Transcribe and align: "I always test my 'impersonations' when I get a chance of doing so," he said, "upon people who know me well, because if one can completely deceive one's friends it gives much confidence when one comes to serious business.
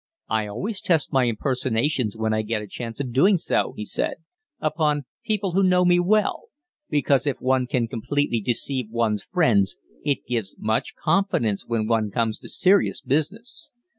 "I 0.29 0.47
always 0.47 0.81
test 0.81 1.13
my 1.13 1.25
'impersonations' 1.25 2.17
when 2.17 2.33
I 2.33 2.41
get 2.41 2.63
a 2.63 2.65
chance 2.65 2.99
of 2.99 3.13
doing 3.13 3.37
so," 3.37 3.73
he 3.77 3.85
said, 3.85 4.15
"upon 4.59 5.05
people 5.23 5.51
who 5.51 5.61
know 5.61 5.85
me 5.85 5.99
well, 5.99 6.45
because 6.89 7.27
if 7.27 7.39
one 7.39 7.67
can 7.67 7.87
completely 7.87 8.41
deceive 8.41 8.89
one's 8.89 9.21
friends 9.23 9.77
it 10.03 10.25
gives 10.27 10.55
much 10.57 10.95
confidence 10.95 11.67
when 11.67 11.85
one 11.87 12.09
comes 12.09 12.39
to 12.39 12.49
serious 12.49 12.99
business. 12.99 13.69